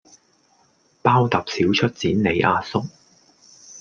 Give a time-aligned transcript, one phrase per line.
[1.03, 1.31] 包揼
[1.75, 2.83] 少出剪你阿叔